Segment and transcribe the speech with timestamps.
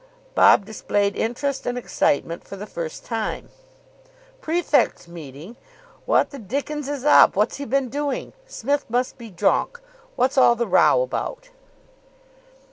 [0.33, 3.49] Bob displayed interest and excitement for the first time.
[4.41, 5.57] "Prefects' meeting!
[6.07, 7.35] What the dickens is up?
[7.35, 8.33] What's he been doing?
[8.47, 9.79] Smith must be drunk.
[10.15, 11.51] What's all the row about?"